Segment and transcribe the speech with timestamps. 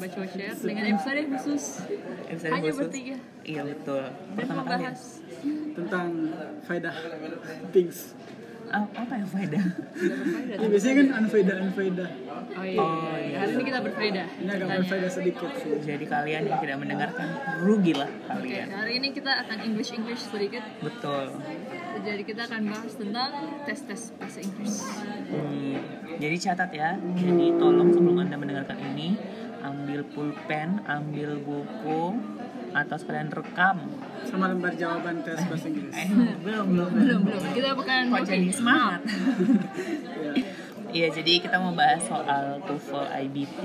[0.00, 1.64] Baca Share dengan episode khusus
[2.26, 2.80] Episode hanya khusus.
[2.80, 4.02] bertiga Iya betul.
[4.04, 4.80] dan Pertama kali.
[4.80, 5.00] membahas
[5.70, 6.06] Tentang
[6.62, 6.94] faedah
[7.70, 7.98] things.
[8.70, 9.64] Apa yang faedah?
[10.46, 12.10] Ya, biasanya kan unfaedah unfaedah.
[12.54, 12.78] Oh iya.
[12.78, 13.36] Oh, iya.
[13.42, 14.26] Hari ini kita berfaedah.
[14.38, 15.74] Ini agak berfaedah sedikit sih.
[15.82, 18.66] Jadi kalian yang tidak mendengarkan rugi lah Oke, kalian.
[18.70, 20.62] hari ini kita akan English English sedikit.
[20.78, 21.34] Betul.
[22.00, 23.30] Jadi kita akan bahas tentang
[23.66, 24.74] tes-tes bahasa Inggris.
[25.34, 25.74] Hmm,
[26.22, 26.90] jadi catat ya.
[27.18, 29.18] Jadi tolong sebelum anda mendengarkan ini
[29.60, 32.16] ambil pulpen, ambil buku,
[32.70, 33.76] atau sekalian rekam.
[34.24, 35.94] Sama lembar jawaban tes bahasa Inggris.
[35.94, 36.08] Eh,
[36.44, 37.42] belum belum Belum belum.
[37.50, 38.54] Kita bukan Kok jadi monkey.
[38.54, 39.00] semangat?
[40.20, 40.32] Ya.
[40.90, 43.62] Iya, jadi kita mau bahas soal TOEFL IBT.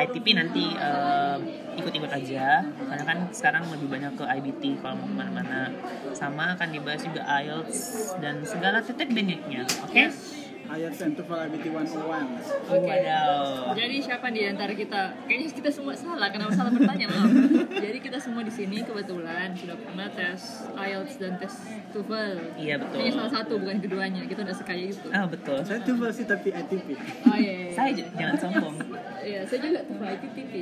[0.00, 1.36] ITP nanti eh,
[1.76, 5.68] ikut-ikut aja, karena kan sekarang lebih banyak ke IBT kalau mau ke mana-mana.
[6.16, 9.92] Sama akan dibahas juga IELTS dan segala titik banyaknya, oke?
[9.92, 10.39] And
[10.70, 12.70] TOEFL IBT 101.
[12.70, 12.86] Oke.
[12.86, 13.74] Wadaw.
[13.74, 15.18] Jadi siapa di antara kita?
[15.26, 16.30] Kayaknya kita semua salah.
[16.30, 17.30] Kenapa salah bertanya maaf?
[17.74, 21.54] Jadi kita semua di sini kebetulan sudah pernah tes IELTS dan tes
[21.90, 22.54] TOEFL.
[22.54, 22.96] Iya betul.
[23.02, 24.22] Hanya salah satu bukan keduanya.
[24.30, 25.08] Kita udah sekaya itu.
[25.10, 25.58] Ah betul.
[25.66, 26.88] Saya TOEFL sih tapi ITP.
[27.26, 27.52] Oh iya.
[27.66, 27.70] iya.
[27.74, 28.76] Saya jangan sombong.
[29.20, 30.54] Iya, saya juga TOEFL ITP.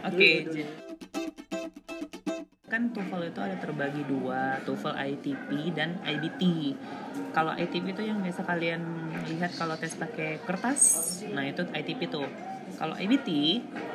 [0.00, 0.30] Oke,
[2.70, 6.42] kan TOEFL itu ada terbagi dua, TOEFL ITP dan IBT.
[7.34, 8.80] Kalau ITP itu yang biasa kalian
[9.28, 10.80] lihat kalau tes pakai kertas,
[11.30, 12.26] nah itu ITP tuh.
[12.78, 13.28] Kalau IBT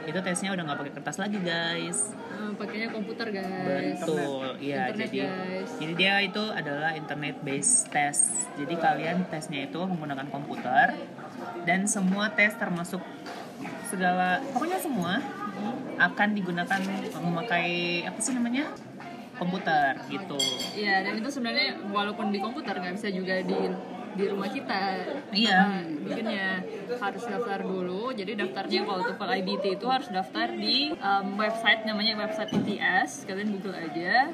[0.03, 2.11] itu tesnya udah nggak pakai kertas lagi guys.
[2.11, 4.03] Eh, pakainya komputer guys.
[4.03, 4.91] Betul, iya.
[4.91, 5.69] Internet, Jadi guys.
[5.79, 8.51] jadi dia itu adalah internet based test.
[8.59, 10.91] Jadi kalian tesnya itu menggunakan komputer
[11.63, 12.99] dan semua tes termasuk
[13.87, 15.23] segala pokoknya semua
[15.95, 16.81] akan digunakan
[17.23, 18.67] memakai apa sih namanya
[19.35, 20.39] komputer gitu.
[20.75, 23.55] Iya, dan itu sebenarnya walaupun di komputer nggak bisa juga di
[24.15, 24.81] di rumah kita.
[25.35, 25.59] Iya.
[25.59, 26.49] Nah, Bikinnya
[26.97, 28.15] harus daftar dulu.
[28.15, 33.27] Jadi daftarnya kalau TOEFL IBT itu harus daftar di um, website namanya website ITS.
[33.27, 34.31] Kalian Google aja.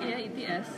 [0.00, 0.68] Iya ITS.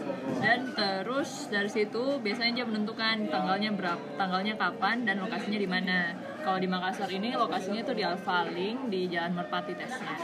[0.43, 5.99] Dan terus dari situ biasanya dia menentukan tanggalnya berapa, tanggalnya kapan dan lokasinya di mana.
[6.43, 10.19] Kalau di Makassar ini lokasinya itu di Alfaling di Jalan Merpati tesnya.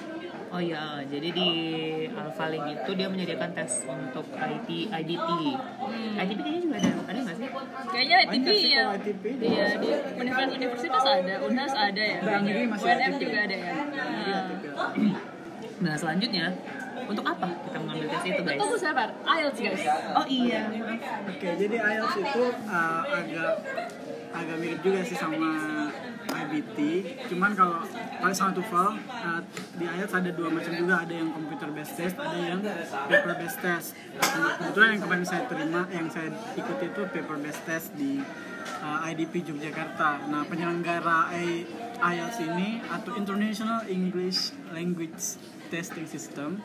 [0.49, 1.51] Oh iya, jadi di
[2.09, 5.31] Alpha Link itu dia menyediakan tes untuk IT IBT.
[6.17, 7.49] ITP kayaknya juga ada ada nggak sih?
[7.93, 8.85] Kayaknya ITP sih ya.
[9.39, 12.19] Iya, di universitas universitas ada, Unhas ada ya.
[12.25, 13.73] Negeri masih UNM juga ada ya.
[13.77, 14.45] Nah,
[15.79, 16.51] Nah selanjutnya
[17.07, 18.59] untuk apa kita mengambil tes itu guys?
[18.59, 19.83] tunggu sabar, IELTS guys.
[20.17, 20.63] Oh iya,
[21.29, 23.53] Oke, jadi IELTS itu uh, agak
[24.35, 25.39] agak mirip juga sih sama
[26.49, 26.79] IBT.
[27.29, 27.85] Cuman kalau
[28.19, 29.41] kalau sama TOEFL uh,
[29.77, 32.61] di IELTS ada dua macam juga, ada yang computer based test, ada yang
[33.07, 33.89] paper based test.
[34.17, 38.25] Nah, kebetulan yang kemarin saya terima, yang saya ikuti itu paper based test di
[38.81, 40.25] uh, IDP Yogyakarta.
[40.33, 41.37] Nah, penyelenggara
[42.01, 45.37] IELTS ini atau International English Language
[45.69, 46.65] Testing System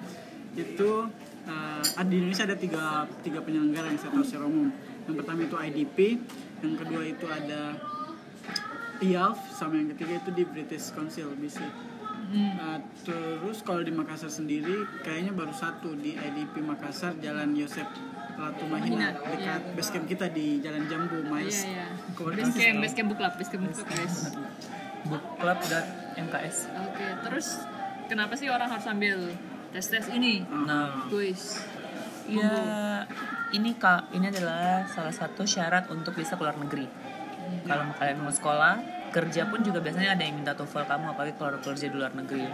[0.53, 1.11] itu
[1.49, 4.69] uh, di Indonesia ada tiga, tiga penyelenggara yang saya tahu secara umum.
[5.03, 5.97] Yang pertama itu IDP,
[6.63, 7.75] yang kedua itu ada
[9.03, 11.59] IALF, sama yang ketiga itu di British Council BC.
[12.33, 17.85] Nah, terus kalau di Makassar sendiri kayaknya baru satu di IDP Makassar Jalan Yosep
[18.33, 21.61] Latu Mahina dekat base camp kita di Jalan Jambu Mais.
[21.61, 21.87] Iya, iya.
[22.17, 24.15] Co-working Basecamp, basecamp book club, basecamp book club guys.
[25.05, 26.57] bookclub.mks.
[26.73, 27.47] Oke, terus
[28.09, 29.29] kenapa sih orang harus ambil
[29.69, 30.41] tes-tes ini?
[30.49, 31.61] Nah, Guys,
[32.25, 32.49] ya
[33.53, 36.89] ini kak ini adalah salah satu syarat untuk bisa keluar negeri.
[37.63, 38.75] Kalau kalian mau sekolah,
[39.13, 42.49] kerja pun juga biasanya ada yang minta TOEFL kamu apalagi kalau kerja di luar negeri.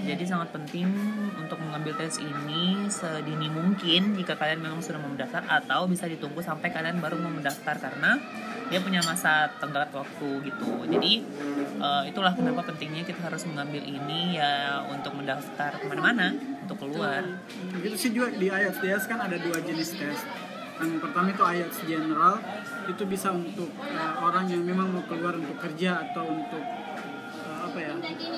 [0.00, 0.88] Jadi sangat penting
[1.36, 6.40] untuk mengambil tes ini sedini mungkin jika kalian memang sudah mau mendaftar atau bisa ditunggu
[6.40, 8.16] sampai kalian baru mau mendaftar karena
[8.72, 10.88] dia punya masa tenggat waktu gitu.
[10.88, 11.12] Jadi
[11.78, 16.32] eh, itulah kenapa pentingnya kita harus mengambil ini ya untuk mendaftar ke mana-mana
[16.64, 17.20] untuk keluar.
[17.82, 18.32] Itu sih juga.
[18.32, 20.22] Di IELTS kan ada dua jenis tes.
[20.80, 22.40] Yang pertama itu IELTS general,
[22.90, 27.78] itu bisa untuk eh, orang yang memang mau keluar untuk kerja atau untuk eh, apa
[27.78, 27.92] ya,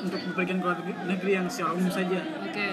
[0.05, 2.21] untuk bepergian ke luar negeri yang secara umum saja.
[2.21, 2.69] oke.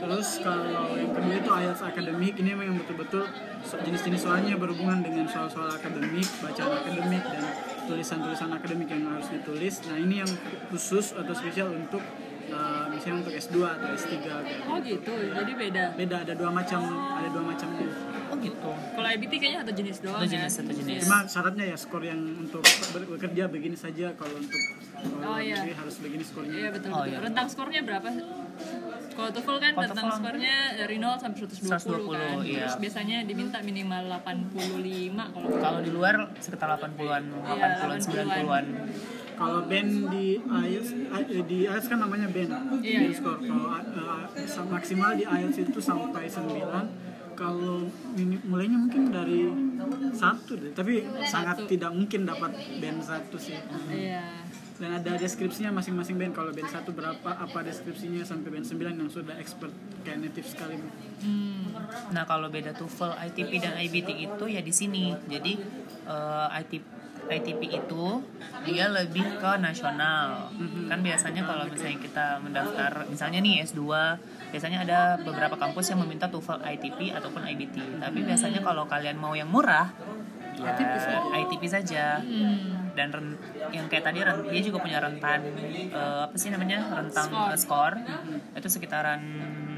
[0.00, 3.28] Terus kalau yang kedua itu IELTS akademik, ini memang yang betul-betul
[3.68, 7.44] jenis-jenis soalnya berhubungan dengan soal-soal akademik, bacaan akademik dan
[7.84, 9.84] tulisan-tulisan akademik yang harus ditulis.
[9.92, 10.32] Nah ini yang
[10.72, 12.00] khusus atau spesial untuk
[12.48, 15.84] eh, misalnya untuk S2 atau S3 kayak Oh gitu, jadi beda.
[16.00, 17.86] beda ada dua macam ada dua macamnya
[18.42, 18.70] gitu.
[18.70, 20.32] Kalau IBT kayaknya satu jenis doang Satu ya.
[20.34, 21.00] jenis, satu jenis.
[21.02, 22.62] cuma syaratnya ya skor yang untuk
[23.06, 24.60] bekerja begini saja kalau untuk
[25.00, 25.56] Oh, kalau iya.
[25.56, 27.08] negeri harus begini skornya Iya betul Oh, betul.
[27.08, 27.18] iya.
[27.20, 28.08] Rentang skornya berapa?
[29.10, 32.36] Kalau TOEFL kan TOEFL- skornya dari 0 sampai 120, 120, kan.
[32.42, 32.58] iya.
[32.62, 38.64] Terus biasanya diminta minimal 85 kalau Kalau di luar sekitar 80-an, Iya, 80-an, 90-an.
[39.32, 42.50] Kalau band di IELTS eh, di IELTS kan namanya band.
[42.78, 42.98] Iya.
[43.00, 43.40] Band score.
[43.40, 43.72] Kalau
[44.46, 47.09] sa- maksimal di IELTS itu sampai 9.
[47.40, 49.48] Kalau mini- mulainya mungkin dari
[50.12, 53.56] satu deh, tapi sangat tidak mungkin dapat band satu sih.
[53.88, 54.44] Iya.
[54.76, 56.36] Dan ada deskripsinya masing-masing band.
[56.36, 59.72] Kalau band satu berapa, apa deskripsinya sampai band 9 yang sudah expert
[60.04, 60.76] kayak native sekali.
[61.20, 61.72] Hmm.
[62.12, 65.12] Nah kalau beda TOEFL, ITP dan IBT itu ya di sini.
[65.28, 65.56] Jadi
[66.04, 67.00] eh, ITP
[67.30, 68.04] ITP itu
[68.66, 70.50] dia lebih ke nasional.
[70.90, 73.86] Kan biasanya kalau misalnya kita mendaftar, misalnya nih S2,
[74.50, 77.76] biasanya ada beberapa kampus yang meminta TOEFL ITP ataupun IBT.
[77.98, 79.90] Tapi biasanya kalau kalian mau yang murah,
[80.54, 80.74] ya
[81.38, 82.18] ITP saja.
[82.20, 82.90] Hmm.
[82.90, 83.38] Dan ren-
[83.70, 85.46] yang kayak tadi ren- dia juga punya rentan
[85.88, 87.54] eh, apa sih namanya rentang Skor.
[87.56, 87.92] skor
[88.52, 89.22] itu sekitaran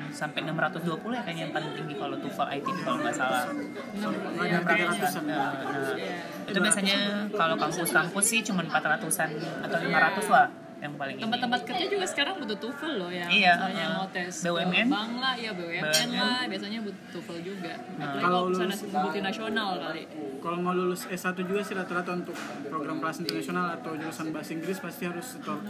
[0.09, 3.45] sampai 620 ya kayaknya yang paling tinggi kalau TOEFL ITP kalau nggak salah.
[3.49, 5.23] Ada ratusan.
[5.25, 6.17] Nah, nah, Iya.
[6.49, 6.97] itu biasanya
[7.31, 9.31] kalau kampus-kampus sih cuma 400-an
[9.63, 10.47] atau 500 lah
[10.83, 11.23] yang paling ini.
[11.23, 14.87] Tempat-tempat kerja juga sekarang butuh TOEFL loh yang Iya, misalnya uh, mau tes BUMN.
[14.91, 16.11] bank lah, ya BUMN, BUMN.
[16.13, 17.73] lah, biasanya butuh TOEFL juga.
[17.79, 20.03] Apalagi Kalau lulus- multinasional kali.
[20.43, 22.35] Kalau mau lulus S1 juga sih rata-rata untuk
[22.67, 25.63] program kelas internasional atau jurusan bahasa Inggris pasti harus setor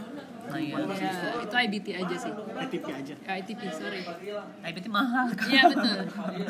[0.43, 0.75] Nah, iya.
[0.75, 2.33] Ya, itu IBT aja sih.
[2.33, 3.13] ITP aja.
[3.15, 4.01] Ya, ITP, sorry.
[4.61, 5.31] IBT mahal.
[5.45, 6.03] Iya betul.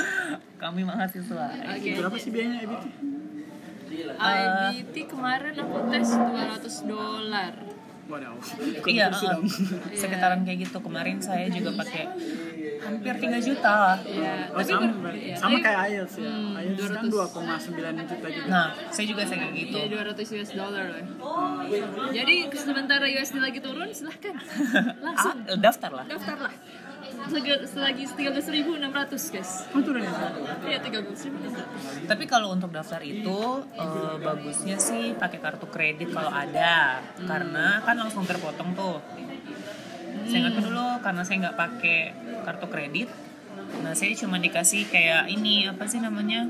[0.64, 1.46] Kami mahasiswa.
[1.70, 1.90] Oke.
[1.94, 2.86] Berapa sih biayanya IBT?
[4.10, 7.54] IBT kemarin aku tes 200 dolar.
[8.04, 8.36] Waduh.
[8.84, 9.48] Iya, uh, dong.
[10.00, 10.78] sekitaran kayak gitu.
[10.78, 12.04] Kemarin saya juga pakai
[12.84, 13.98] hampir 3 juta lah.
[14.04, 16.28] Iya, Oh, tapi sama, ber- iya, sama kayak IELTS ya.
[16.28, 17.64] Hmm, IELTS kan 200.
[17.72, 18.48] 2,9 juta juga.
[18.48, 19.78] Nah, saya juga saya kayak gitu.
[19.80, 21.06] Iya 200 US dollar loh.
[22.12, 24.36] Jadi sementara USD lagi turun, silahkan
[25.06, 26.06] langsung Ah, daftar lah.
[26.06, 26.54] daftar lah.
[27.64, 29.52] Selagi 13.600 guys.
[29.72, 30.12] Oh, turun ya?
[30.68, 32.06] Iya 13.600.
[32.06, 33.40] Tapi kalau untuk daftar itu
[33.74, 39.00] eh, bagusnya sih pakai kartu kredit kalau ada, karena kan langsung terpotong tuh.
[40.24, 41.98] Saya ingat dulu karena saya nggak pakai
[42.46, 43.10] kartu kredit,
[43.82, 46.48] nah saya cuma dikasih kayak ini apa sih namanya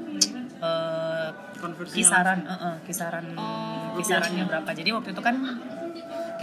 [0.59, 3.95] eh, Konversinya kisaran, eh, eh, kisaran Oh.
[3.95, 4.69] kisarannya berapa.
[4.75, 5.35] Jadi waktu itu kan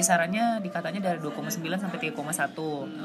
[0.00, 2.16] kisarannya dikatanya dari 2,9 sampai 3,1.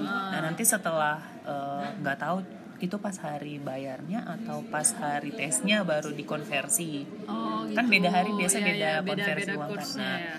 [0.08, 2.38] Nah nanti setelah eh, nggak tahu
[2.84, 7.08] itu pas hari bayarnya atau pas hari tesnya baru dikonversi.
[7.28, 9.88] Oh, Kan beda hari biasa Iya, beda iya, konversi beda uang kan.
[9.96, 10.36] Nah, ya.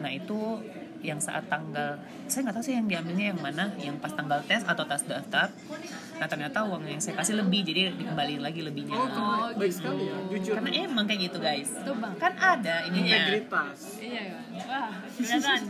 [0.00, 0.40] nah itu
[1.04, 4.64] yang saat tanggal saya nggak tahu sih yang diambilnya yang mana yang pas tanggal tes
[4.64, 5.52] atau tas daftar
[6.14, 9.84] nah ternyata uang yang saya kasih lebih jadi dikembaliin lagi lebihnya Oh, Baik gitu.
[9.84, 10.54] sekali ya, jujur.
[10.56, 12.14] karena emang kayak gitu guys Itu bang.
[12.16, 13.78] kan ada ininya Integritas.
[13.96, 14.24] Iya,
[14.64, 15.60] wah, kelihatan.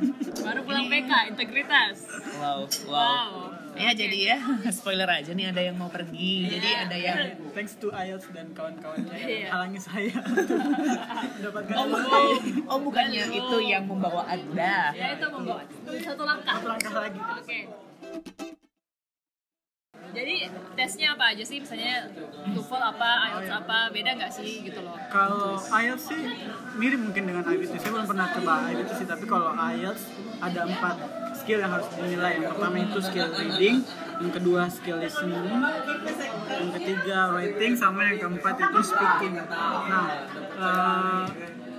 [0.41, 1.97] Baru pulang PK, integritas.
[2.39, 3.54] wow wow, Wow.
[3.75, 4.39] Ya jadi ya
[4.77, 7.19] spoiler aja nih ada yang mau pergi jadi ada yang
[7.55, 9.47] Thanks to IELTS dan kawan-kawannya Iya.
[9.47, 10.15] yang halangi saya
[11.39, 12.31] mendapatkan oh, oh,
[12.71, 16.55] oh bukannya itu yang membawa anda Ya itu membawa satu langkah.
[16.59, 17.19] Satu langkah lagi.
[17.19, 17.59] Oke.
[20.15, 20.35] Jadi
[20.79, 21.59] tesnya apa aja sih?
[21.59, 22.07] Misalnya
[22.55, 24.95] TOEFL apa, IELTS apa, beda nggak sih gitu loh?
[25.11, 26.23] Kalau IELTS sih
[26.79, 27.83] mirip mungkin dengan IBT.
[27.83, 30.03] Saya belum pernah coba IBT sih, tapi kalau IELTS
[30.39, 30.97] ada empat
[31.45, 32.41] skill yang harus dinilai.
[32.41, 33.77] Yang pertama itu skill reading,
[34.17, 35.45] yang kedua skill listening,
[36.49, 39.35] yang ketiga writing, sama yang keempat itu speaking.
[39.45, 40.07] Nah,
[40.41, 41.25] eh,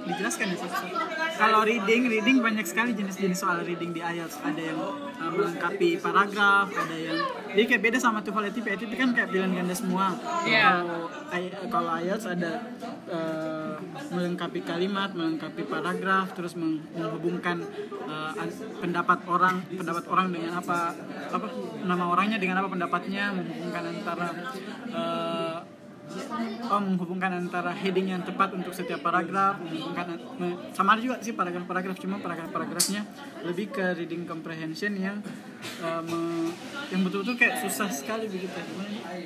[0.06, 0.88] dijelaskan ya satu-satu.
[1.36, 4.38] Kalau reading, reading banyak sekali jenis-jenis soal reading di IELTS.
[4.46, 4.80] Ada yang
[5.18, 7.18] eh, melengkapi paragraf, ada yang
[7.58, 8.68] jadi kayak beda sama TOEFL ATP.
[8.70, 10.14] ATP kan kayak pilihan ganda semua.
[10.46, 10.86] Iya.
[11.74, 12.70] Kalau IELTS ada
[13.10, 13.55] eh,
[14.12, 17.64] melengkapi kalimat, melengkapi paragraf, terus meng- menghubungkan
[18.36, 20.94] an- pendapat orang, pendapat orang dengan apa,
[21.34, 21.48] apa
[21.86, 24.28] nama orangnya dengan apa pendapatnya, menghubungkan antara
[24.92, 25.58] eh,
[26.70, 31.98] Oh, menghubungkan antara heading yang tepat untuk setiap paragraf, menghubungkan me- sama juga sih paragraf-paragraf
[31.98, 33.02] cuma paragraf-paragrafnya
[33.42, 35.18] lebih ke reading comprehension yang
[35.80, 36.54] eh, me-
[36.86, 38.54] yang betul-betul kayak susah sekali begitu.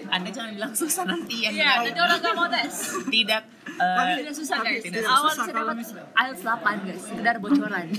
[0.07, 2.75] anda jangan bilang susah nanti yang Iya, nanti orang nggak mau tes.
[3.05, 4.83] tidak eh, Tidak susah Tapi guys.
[4.85, 7.87] tidak Awal susah bisa kalau dapat IELTS 8 guys, sekedar bocoran.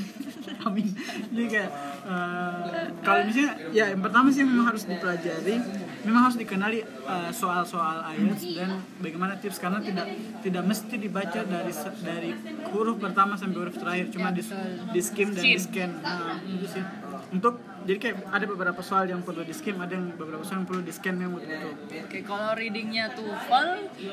[0.61, 0.88] Amin.
[1.30, 1.70] Jadi kayak
[2.02, 2.61] eh,
[3.00, 5.56] kalau misalnya ya yang pertama sih memang harus dipelajari,
[6.02, 6.80] memang harus dikenali
[7.30, 10.06] soal-soal IELTS dan bagaimana tips karena tidak
[10.40, 12.30] tidak mesti dibaca dari dari
[12.66, 14.40] huruf pertama sampai huruf terakhir, cuma di,
[14.90, 15.90] di skim dan di scan.
[15.99, 16.85] Nah, itu sih.
[17.30, 20.68] untuk jadi kayak ada beberapa soal yang perlu di skim ada yang beberapa soal yang
[20.70, 21.72] perlu di scan yang betul-betul
[22.10, 23.68] Oke, kalau readingnya TOEFL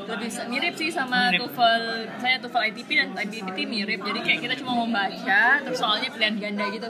[0.09, 1.49] lebih mirip sih sama Mirip.
[1.49, 1.83] TOEFL,
[2.21, 3.99] saya TOEFL ITP dan IBT mirip.
[4.05, 6.87] Jadi kayak kita cuma membaca, terus soalnya pilihan ganda gitu.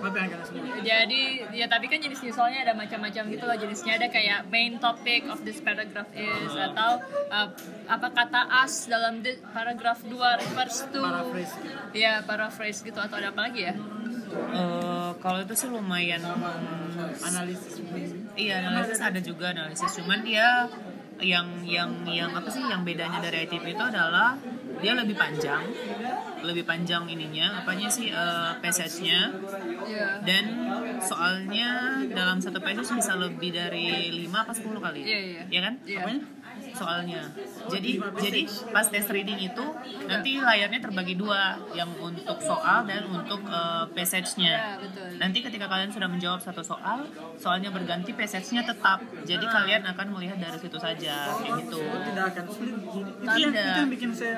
[0.84, 1.22] Jadi
[1.56, 5.40] ya tapi kan jenis soalnya ada macam-macam gitu loh jenisnya ada kayak main topic of
[5.48, 7.00] this paragraph is atau
[7.32, 7.50] uh,
[7.88, 9.24] apa kata as dalam
[9.56, 13.74] paragraph 2 refers to paraphrase gitu ya paraphrase gitu atau ada apa lagi ya?
[14.38, 16.22] Eh, kalau itu sih lumayan
[17.20, 17.82] analisis
[18.34, 20.66] Iya analisis ada juga analisis cuman dia
[21.18, 24.38] yang yang yang apa sih yang bedanya dari ITP itu adalah
[24.78, 25.66] dia lebih panjang
[26.46, 29.34] lebih panjang ininya apanya sih eh, passage-nya
[29.88, 30.22] Iya.
[30.22, 30.46] dan
[31.02, 31.70] soalnya
[32.14, 35.42] dalam satu passage bisa lebih dari 5 apa 10 kali Iya, iya.
[35.50, 35.74] ya kan.
[35.82, 36.22] Apanya?
[36.78, 37.22] Soalnya
[37.68, 39.66] jadi jadi pas tes reading itu
[40.06, 45.08] nanti layarnya terbagi dua yang untuk soal dan untuk eh, passage-nya Ya, betul.
[45.18, 47.04] Nanti ketika kalian sudah menjawab satu soal,
[47.36, 49.02] soalnya berganti, passage-nya tetap.
[49.24, 49.54] Jadi Ah.
[49.54, 51.80] kalian akan melihat dari situ saja, kayak gitu.
[51.80, 53.66] tidak akan sulit itu yang, Tidak.
[53.66, 54.36] itu yang bikin saya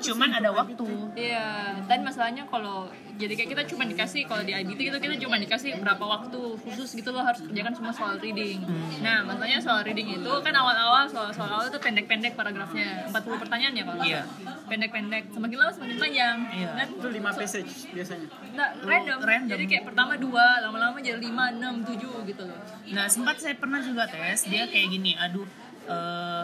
[0.00, 0.88] Cuman ada waktu.
[1.14, 1.46] Iya,
[1.84, 5.78] dan masalahnya kalau jadi kayak kita cuma dikasih kalau di IBT itu kita cuma dikasih
[5.78, 8.58] berapa waktu khusus gitu loh harus kerjakan semua soal reading.
[9.00, 13.84] Nah, masalahnya soal reading itu kan awal-awal soal-soal awal itu pendek-pendek paragrafnya, 40 pertanyaan ya
[13.86, 14.04] kalau.
[14.04, 14.22] Iya.
[14.66, 16.36] Pendek-pendek, semakin lama semakin panjang.
[16.50, 16.70] Iya.
[16.74, 19.18] Dan itu lima passage biasanya Nah, random.
[19.22, 19.50] random.
[19.54, 22.58] Jadi kayak pertama dua, lama-lama jadi lima, enam, tujuh gitu loh.
[22.90, 25.46] Nah, sempat saya pernah juga tes, dia kayak gini, aduh,
[25.86, 26.42] eh,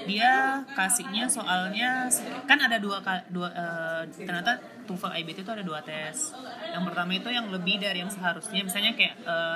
[0.00, 0.32] dia
[0.72, 2.08] kasihnya soalnya
[2.44, 6.34] kan ada dua dua eh, ternyata TOEFL IBT itu ada dua tes.
[6.68, 9.14] Yang pertama itu yang lebih dari yang seharusnya, misalnya kayak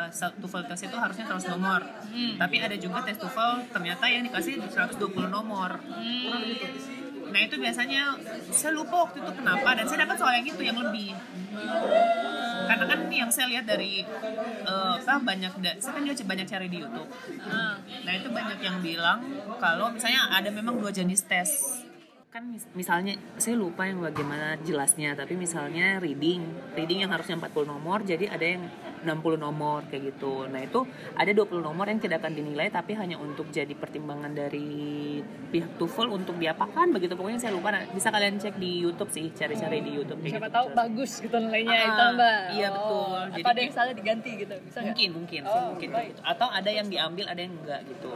[0.09, 1.83] se- TOEFL tes itu harusnya 100 nomor.
[2.38, 4.95] Tapi ada juga tes TOEFL ternyata yang dikasih 120
[5.29, 5.83] nomor.
[7.25, 8.14] Nah itu biasanya
[8.49, 11.11] saya lupa waktu itu kenapa dan saya dapat soal yang itu yang lebih.
[12.54, 14.02] Karena kan yang saya lihat dari
[14.64, 17.08] apa banyak da- saya kan juga banyak cari di YouTube.
[17.44, 19.18] Nah, Nah itu banyak yang bilang
[19.61, 21.84] kalau misalnya ada memang dua jenis tes
[22.35, 26.43] kan mis- misalnya saya lupa yang bagaimana jelasnya tapi misalnya reading
[26.75, 28.67] reading yang harusnya 40 nomor jadi ada yang
[29.07, 30.83] 60 nomor kayak gitu nah itu
[31.14, 36.11] ada 20 nomor yang tidak akan dinilai tapi hanya untuk jadi pertimbangan dari pihak TOEFL
[36.11, 39.95] untuk diapakan begitu pokoknya saya lupa Nah, bisa kalian cek di YouTube sih cari-cari di
[39.95, 40.59] YouTube kayak siapa gitu.
[40.59, 42.37] tahu bagus gitu nilainya Ah, ditambah.
[42.50, 42.99] iya, betul.
[43.07, 44.55] Oh, Jadi apa ada yang salah diganti gitu?
[44.61, 46.09] Bisa mungkin mungkin Oh, mungkin baik.
[46.11, 46.21] gitu.
[46.25, 48.11] atau ada yang diambil ada yang enggak gitu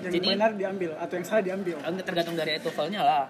[0.00, 3.24] yang jadi benar diambil atau yang salah diambil Enggak tergantung dari TOEFL-nya lah.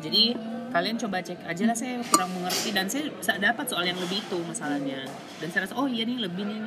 [0.00, 0.22] Jadi
[0.70, 4.18] kalian coba cek aja lah saya kurang mengerti dan saya sa- dapat soal yang lebih
[4.18, 5.04] itu masalahnya.
[5.38, 6.58] Dan saya rasa oh iya nih lebih nih.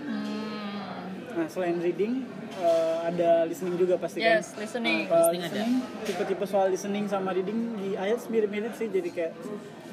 [0.00, 1.04] Hmm.
[1.32, 2.26] nah selain reading
[2.56, 5.06] eh, ada listening juga pasti kan Yes, listening.
[5.06, 5.52] Kalau Listening ada.
[5.54, 5.72] listening,
[6.04, 9.32] tipe-tipe soal listening sama reading di IELTS mirip-mirip sih jadi kayak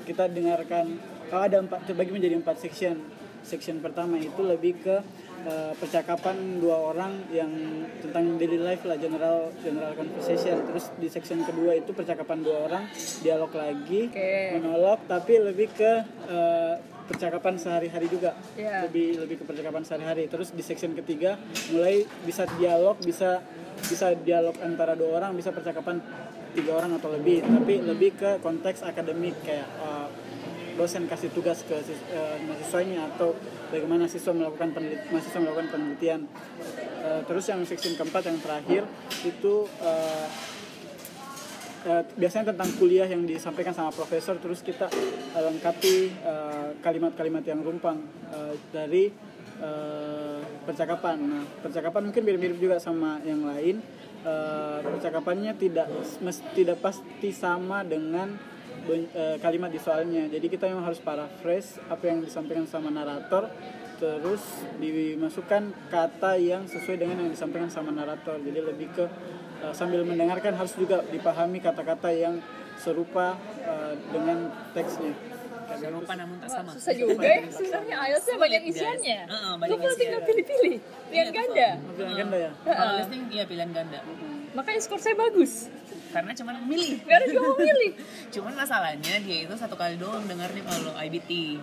[0.03, 0.97] kita dengarkan
[1.27, 2.97] kalau ada empat terbagi menjadi empat section
[3.43, 4.95] section pertama itu lebih ke
[5.47, 7.49] uh, percakapan dua orang yang
[7.97, 12.83] tentang daily life lah general general conversation terus di section kedua itu percakapan dua orang
[13.23, 14.59] dialog lagi Oke.
[14.59, 15.91] monolog tapi lebih ke
[16.27, 16.75] uh,
[17.07, 18.83] percakapan sehari-hari juga Iya.
[18.83, 21.39] lebih lebih ke percakapan sehari-hari terus di section ketiga
[21.71, 23.39] mulai bisa dialog bisa
[23.79, 26.03] bisa dialog antara dua orang bisa percakapan
[26.51, 29.96] tiga orang atau lebih tapi lebih ke konteks akademik kayak uh,
[30.77, 33.33] dosen kasih tugas ke uh, mahasiswanya atau
[33.73, 36.21] bagaimana siswa melakukan penelit mahasiswa melakukan penelitian
[36.97, 38.83] Uh, terus yang section keempat yang terakhir
[39.23, 40.27] itu uh,
[42.19, 44.91] biasanya tentang kuliah yang disampaikan sama profesor terus kita
[45.31, 46.11] lengkapi
[46.81, 48.01] kalimat-kalimat yang rumpang
[48.33, 49.09] eh, dari
[49.61, 51.17] eh, percakapan.
[51.19, 53.81] Nah, percakapan mungkin mirip-mirip juga sama yang lain.
[54.25, 55.87] Eh, percakapannya tidak
[56.53, 58.35] tidak pasti sama dengan
[59.41, 60.29] kalimat di soalnya.
[60.29, 63.49] Jadi kita memang harus paraphrase apa yang disampaikan sama narator
[63.97, 68.37] terus dimasukkan kata yang sesuai dengan yang disampaikan sama narator.
[68.37, 69.05] Jadi lebih ke
[69.65, 72.37] uh, sambil mendengarkan harus juga dipahami kata-kata yang
[72.77, 73.33] serupa
[73.65, 75.17] uh, dengan teksnya.
[75.77, 76.69] Serupa namun tak sama.
[76.73, 79.19] Susah juga ya sebenarnya IELTS-nya banyak isiannya.
[79.29, 80.77] Heeh, banyak tinggal pilih-pilih.
[80.79, 81.69] Pilihan Iya, ganda.
[81.97, 82.51] Bilang ganda ya.
[82.65, 83.99] Kalau listening iya pilihan ganda.
[84.55, 85.69] Makanya skor saya bagus.
[86.17, 86.97] Karena cuma milih.
[87.03, 87.91] Karena cuma memilih.
[88.27, 91.61] Cuman masalahnya dia itu satu kali doang dengarnya kalau IBT.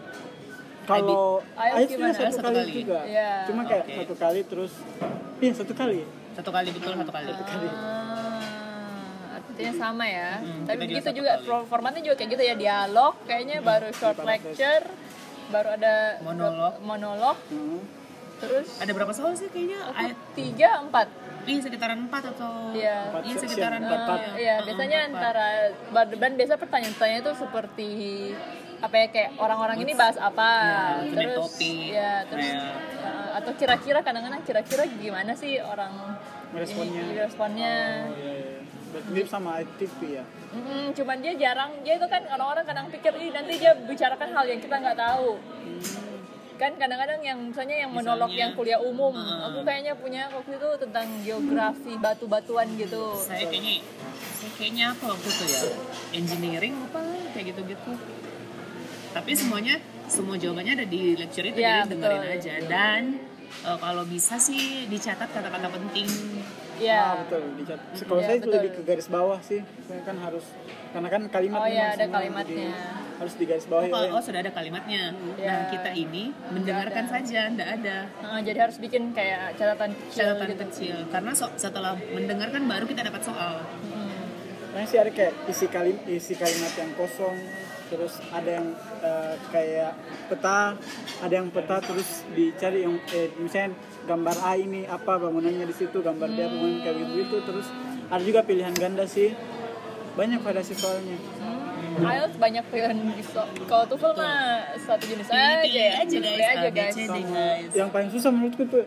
[0.85, 2.13] Kalau Ayo IELTS gimana?
[2.13, 2.73] juga satu, Satu kali, kali.
[2.79, 3.01] juga.
[3.03, 3.31] Iya.
[3.49, 3.95] Cuma kayak Oke.
[3.99, 4.73] satu kali terus
[5.41, 6.01] iya satu kali.
[6.35, 7.27] Satu kali betul satu kali.
[7.67, 8.39] Ah,
[9.35, 10.31] artinya sama ya.
[10.39, 11.43] Hmm, Tapi juga begitu satu juga kali.
[11.43, 14.85] pro- formatnya juga kayak gitu ya dialog kayaknya baru short lecture,
[15.49, 16.73] baru ada Monolog.
[16.81, 17.81] monolog, Hmm.
[18.45, 19.81] Terus Ada berapa soal sih kayaknya?
[19.91, 21.09] Ay- tiga empat.
[21.45, 22.97] Iya sekitaran 4 atau Iya.
[23.07, 24.09] Empat Iya section, sekitaran empat empat.
[24.17, 24.23] part.
[24.35, 25.37] Iya, Heeh, biasanya empat part.
[25.37, 25.47] antara
[26.17, 27.91] dan biasa pertanyaan-pertanyaan itu seperti
[28.77, 31.77] apa ya kayak orang-orang ini bahas apa Ya, terus topik.
[31.91, 32.61] ya terus Ya.
[33.01, 35.93] uh, atau kira-kira kadang-kadang kira-kira gimana sih orang
[36.51, 37.01] Responnya.
[37.03, 37.75] ini, responnya
[38.05, 38.61] Oh, iya, iya.
[39.07, 40.25] Mirip sama ITV ya.
[40.51, 44.45] Mm, cuman dia jarang dia itu kan orang-orang kadang pikir ih nanti dia bicarakan hal
[44.47, 45.29] yang kita nggak tahu
[46.65, 49.53] kan kadang-kadang yang misalnya yang monolog Misalnya, yang kuliah umum uh.
[49.53, 53.85] aku kayaknya punya waktu itu tentang geografi batu-batuan gitu saya kayaknya
[54.33, 55.61] saya kayaknya apa waktu itu ya
[56.15, 57.93] engineering apa kayak gitu-gitu
[59.13, 62.35] tapi semuanya semua jawabannya ada di lecture itu Ya, jadi dengerin betul.
[62.41, 63.03] aja dan
[63.63, 66.09] eh, kalau bisa sih dicatat kata-kata penting
[66.75, 67.55] Ah, ya betul.
[67.55, 67.79] Dicat.
[68.03, 68.51] Kalau Iya, saya betul.
[68.59, 69.63] lebih ke garis bawah sih.
[69.87, 70.43] Saya kan harus
[70.91, 72.75] karena kan kalimat Oh, iya, ada kalimatnya.
[73.15, 74.13] Harus di garis oh, bawah kalau ya.
[74.13, 75.03] oh, sudah ada kalimatnya
[75.35, 75.47] Ya.
[75.47, 77.13] nah kita ini mendengarkan ada.
[77.15, 81.55] saja ndak ada Nah, jadi harus bikin kayak catatan kecil catatan gitu kecil karena so-
[81.55, 84.11] setelah mendengarkan baru kita dapat soal Hmm.
[84.75, 87.39] Nah, sih ada kayak isi kalim isi kalimat yang kosong,
[87.87, 89.95] terus ada yang eh, kayak
[90.27, 90.75] peta,
[91.23, 96.03] ada yang peta terus dicari yang eh, misalnya gambar A ini apa bangunannya di situ,
[96.03, 97.71] gambar B bangunan kayak gitu gitu, terus
[98.11, 99.31] ada juga pilihan ganda sih.
[100.15, 101.23] Banyak variasi soalnya.
[101.39, 101.64] Hmm.
[102.03, 104.37] IELTS banyak pilihan bisa kalau TOEFL mah
[104.83, 106.43] satu jenis aja ya aja, guys.
[106.43, 107.07] Aja guys ABCD.
[107.07, 107.71] Sama guys.
[107.75, 108.85] yang paling susah menurutku tuh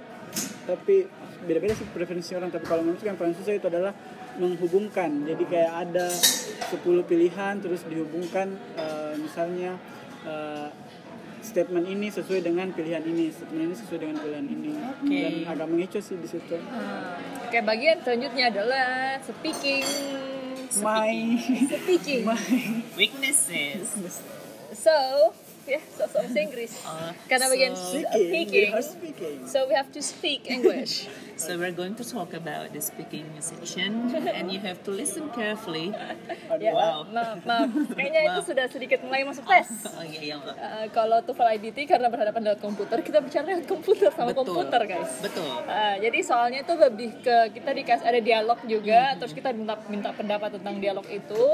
[0.67, 1.07] tapi
[1.47, 3.95] beda-beda sih preferensi orang tapi kalau menurutku yang paling susah itu adalah
[4.37, 9.79] menghubungkan jadi kayak ada 10 pilihan terus dihubungkan eh, misalnya
[10.27, 10.67] eh,
[11.47, 15.17] statement ini sesuai dengan pilihan ini statement ini sesuai dengan pilihan ini Oke.
[15.17, 17.47] dan agak mengecoh sih di situ Hmm.
[17.47, 18.87] Oke, bagian selanjutnya adalah
[19.21, 19.87] speaking.
[20.83, 21.15] my
[21.63, 22.21] Speaking.
[22.27, 22.35] my
[22.93, 23.95] weaknesses
[24.69, 25.31] So,
[25.67, 26.71] ya, so so bahasa Inggris.
[26.81, 29.37] Uh, Karena bagian so- speaking we speaking.
[29.45, 31.07] So we have to speak English.
[31.37, 35.93] So we're going to talk about the speaking section, and you have to listen carefully.
[36.57, 37.05] ya, Wow.
[37.13, 37.69] maaf, maaf.
[37.93, 39.69] Kayaknya itu sudah sedikit mulai masuk tes.
[39.93, 40.55] Oh iya iya Mbak.
[40.57, 44.49] Uh, kalau TOEFL IBT karena berhadapan dengan komputer, kita bicara dengan komputer sama Betul.
[44.49, 45.13] komputer, guys.
[45.21, 45.45] Betul.
[45.61, 49.17] Uh, jadi soalnya itu lebih ke kita dikasih ada dialog juga, Hmm.
[49.21, 51.45] terus kita minta minta pendapat tentang dialog itu.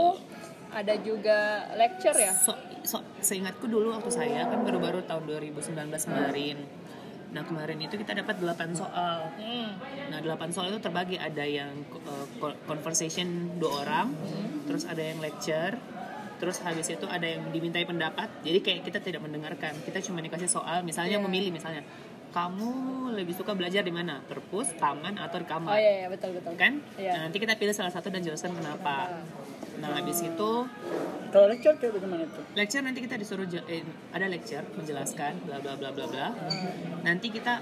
[0.74, 1.38] Ada juga
[1.74, 2.34] lecture ya.
[2.34, 2.52] So,
[2.82, 5.72] so seingatku dulu waktu saya kan baru-baru tahun 2019
[6.04, 6.58] kemarin.
[7.30, 9.30] Nah kemarin itu kita dapat 8 soal.
[9.38, 9.74] Hmm.
[10.10, 14.14] Nah 8 soal itu terbagi ada yang uh, co- conversation dua orang,
[14.66, 15.74] terus ada yang lecture,
[16.38, 18.30] terus habis itu ada yang dimintai pendapat.
[18.42, 21.26] Jadi kayak kita tidak mendengarkan, kita cuma dikasih soal, misalnya Iya.
[21.26, 21.82] memilih misalnya
[22.34, 22.70] kamu
[23.14, 26.54] lebih suka belajar di mana, perpus, taman atau di kamar, Oh iya, iya betul betul.
[26.56, 26.82] kan?
[26.96, 27.14] Iya.
[27.14, 29.22] Nah, nanti kita pilih salah satu dan jelaskan kenapa.
[29.76, 30.52] Nah habis itu
[31.30, 35.74] kalau lecture kayak bagaimana tuh lecture nanti kita disuruh eh, ada lecture menjelaskan bla bla
[35.74, 36.28] bla bla bla.
[37.02, 37.58] Nanti kita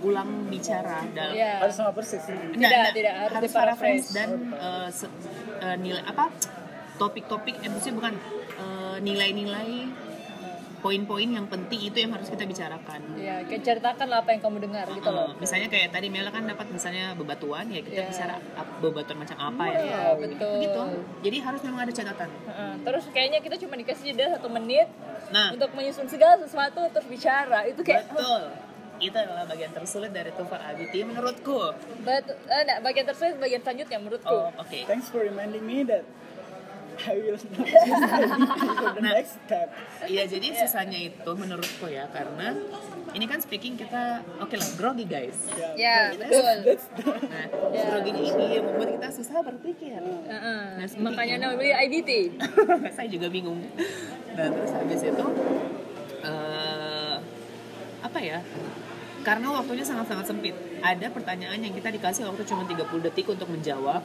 [0.00, 1.62] ulang bicara dalam Iya.
[1.62, 4.04] harus sama persis Tidak, Nggak, tidak, harus harus diparaphrase.
[4.04, 5.14] paraphrase dan eh, se-
[5.58, 6.28] eh, nilai apa
[6.94, 8.14] topik-topik eh, maksudnya bukan
[8.54, 9.70] eh, nilai-nilai
[10.84, 13.00] poin-poin yang penting itu yang harus kita bicarakan.
[13.16, 15.32] Iya, kayak ceritakan lah apa yang kamu dengar gitu Eh, loh.
[15.34, 18.08] misalnya kayak tadi Mela kan dapat misalnya bebatuan ya kita Iya.
[18.12, 18.34] bicara
[18.78, 19.78] bebatuan macam apa ya.
[19.80, 20.52] Iya, betul.
[20.54, 20.80] Begitu.
[21.24, 22.28] Jadi harus memang ada catatan.
[22.28, 24.92] Heeh, Terus kayaknya kita cuma dikasih jeda satu menit
[25.26, 27.64] Nah, untuk menyusun segala sesuatu terus bicara.
[27.64, 28.52] Itu kayak betul.
[29.00, 31.72] Itu adalah bagian tersulit dari TOEFL IBT menurutku.
[32.04, 34.30] Bet, eh, enggak, bagian tersulit bagian selanjutnya menurutku.
[34.30, 34.78] Oh, oke.
[34.84, 36.04] thanks for reminding me that
[36.96, 37.66] I will not
[38.94, 39.12] the Nah.
[39.12, 39.68] next step
[40.04, 42.54] Iya, jadi susahnya itu menurutku ya karena
[43.10, 45.38] ini kan speaking kita oke lah grogi guys.
[45.74, 46.56] Ya, that's- betul.
[46.62, 47.84] that's the- Nah, Ya.
[47.88, 49.96] groginya ini yang membuat kita susah berpikir.
[49.96, 51.40] Heeh, Nah, speaking makanya ya.
[51.40, 52.10] namanya beli IBT.
[52.96, 53.62] Saya juga bingung.
[54.30, 55.26] Nah, terus habis itu
[56.22, 57.16] eh
[58.00, 58.38] apa ya?
[59.24, 60.52] Karena waktunya sangat-sangat sempit.
[60.84, 64.04] Ada pertanyaan yang kita dikasih waktu cuma 30 detik untuk menjawab.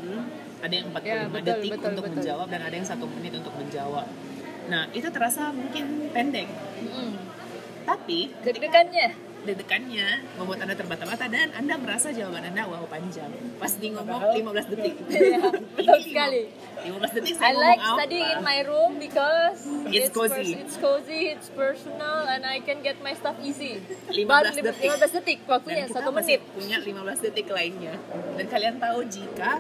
[0.63, 2.15] Ada yang 45 Ya, betul, detik betul, untuk betul.
[2.15, 4.07] menjawab dan ada yang satu menit untuk menjawab.
[4.71, 6.47] Nah, itu terasa mungkin pendek.
[6.79, 7.13] Mm.
[7.83, 9.28] Tapi Deg-degannya.
[9.41, 13.31] Dedekannya membuat Anda terbata-bata dan Anda merasa jawaban Anda wow panjang.
[13.55, 14.93] Pas di ngomong 15 detik.
[15.09, 15.39] Iya,
[15.73, 16.41] betul sekali.
[16.81, 18.33] 15 detik I saya like ngomong studying apa?
[18.33, 20.33] in my room because It's cozy.
[20.33, 23.79] pers- it's cozy, it's personal, and I can get my stuff easy.
[24.07, 24.85] 15 Baru lim- detik.
[24.85, 26.41] 15 detik, Dan waktunya masih menit.
[26.51, 27.95] punya 15 detik lainnya.
[28.33, 29.51] Dan kalian tahu jika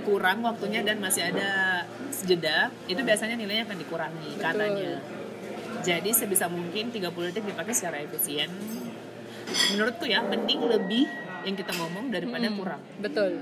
[0.00, 1.84] kurang waktunya dan masih ada
[2.20, 4.42] jeda, itu biasanya nilainya akan dikurangi Betul.
[4.42, 4.92] katanya.
[5.78, 8.50] Jadi sebisa mungkin 30 detik dipakai secara efisien.
[9.74, 11.04] Menurutku ya, mending lebih
[11.46, 12.80] yang kita ngomong daripada Hmm, kurang.
[13.00, 13.32] Betul.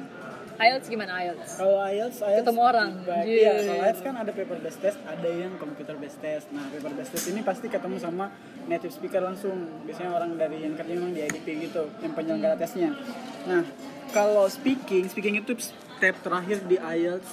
[0.57, 1.61] IELTS gimana IELTS?
[1.61, 2.91] Kalau IELTS, IELTS Ketemu orang.
[3.05, 3.21] Iya.
[3.29, 6.49] Iya, kalau IELTS kan ada paper based test, ada yang computer based test.
[6.49, 8.33] Nah, paper based test ini pasti ketemu sama
[8.65, 9.85] native speaker langsung.
[9.85, 12.97] Biasanya orang dari yang kerja memang di IDP gitu, yang penyelenggara tesnya.
[13.45, 13.69] Nah,
[14.17, 17.31] kalau speaking, speaking itu step terakhir di IELTS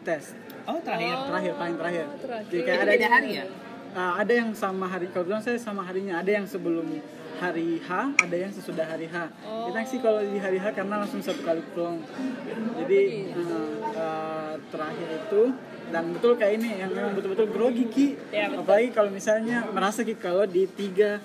[0.00, 0.32] test.
[0.64, 1.16] Oh, terakhir.
[1.28, 2.06] Terakhir, paling terakhir.
[2.24, 2.48] terakhir.
[2.48, 3.46] Jadi kayak ada beda hari ya?
[3.94, 6.86] uh, ada yang sama hari kalau dulu saya sama harinya ada yang sebelum
[7.40, 9.32] hari H ada yang sesudah hari H.
[9.40, 12.04] Kita sih kalau di hari H karena langsung satu kali pulang.
[12.84, 15.42] Jadi uh, uh, terakhir itu
[15.90, 18.06] dan betul kayak ini yang memang betul-betul grogi ki.
[18.30, 18.62] Ya, betul.
[18.62, 21.18] apalagi kalau misalnya merasa ki kalau di tiga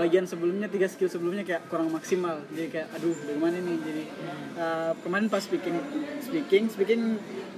[0.00, 2.40] bagian sebelumnya tiga skill sebelumnya kayak kurang maksimal.
[2.50, 4.04] Jadi kayak aduh bagaimana nih jadi
[4.56, 5.76] uh, kemarin pas speaking
[6.24, 7.02] speaking speaking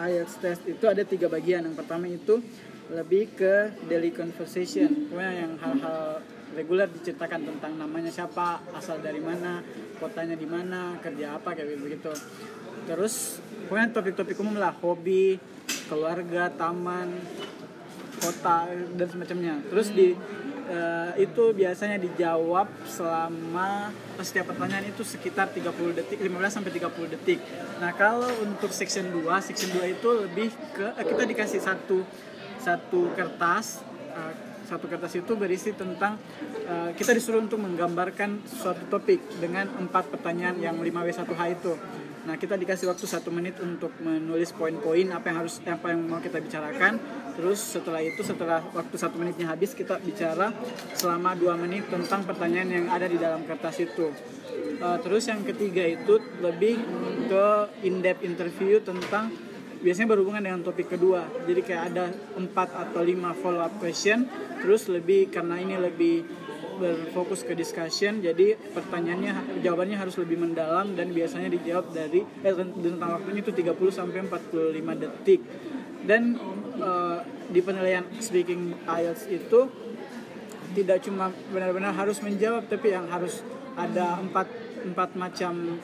[0.02, 1.62] IELTS test itu ada tiga bagian.
[1.62, 2.42] Yang pertama itu
[2.90, 5.06] lebih ke daily conversation.
[5.08, 6.18] Pokoknya yang hal-hal
[6.54, 9.62] reguler diceritakan tentang namanya siapa asal dari mana
[10.02, 12.10] kotanya di mana kerja apa kayak begitu.
[12.88, 15.38] Terus pokoknya topik-topik umum lah hobi
[15.86, 17.10] keluarga taman
[18.20, 19.54] kota dan semacamnya.
[19.70, 20.14] Terus di
[20.70, 23.90] eh, itu biasanya dijawab selama
[24.22, 27.38] setiap pertanyaan itu sekitar 30 detik 15 sampai 30 detik.
[27.82, 32.02] Nah kalau untuk section 2 section 2 itu lebih ke eh, kita dikasih satu
[32.60, 33.80] satu kertas
[34.14, 36.14] eh, satu kertas itu berisi tentang
[36.70, 41.74] eh, kita disuruh untuk menggambarkan suatu topik dengan empat pertanyaan yang 5W1H itu
[42.20, 46.20] Nah kita dikasih waktu satu menit untuk menulis poin-poin apa yang harus apa yang mau
[46.20, 47.00] kita bicarakan.
[47.32, 50.52] Terus setelah itu setelah waktu satu menitnya habis kita bicara
[50.92, 54.12] selama dua menit tentang pertanyaan yang ada di dalam kertas itu.
[54.80, 56.80] Uh, terus yang ketiga itu lebih
[57.28, 57.46] ke
[57.84, 59.32] in-depth interview tentang
[59.80, 61.24] biasanya berhubungan dengan topik kedua.
[61.48, 64.28] Jadi kayak ada empat atau lima follow up question.
[64.60, 66.16] Terus lebih karena ini lebih
[66.80, 73.20] berfokus ke discussion jadi pertanyaannya jawabannya harus lebih mendalam dan biasanya dijawab dari eh, tentang
[73.20, 75.40] waktunya itu 30 sampai 45 detik
[76.08, 76.40] dan
[76.80, 77.18] eh,
[77.52, 79.68] di penilaian speaking IELTS itu
[80.72, 83.44] tidak cuma benar-benar harus menjawab tapi yang harus
[83.76, 84.48] ada empat
[84.80, 85.76] empat macam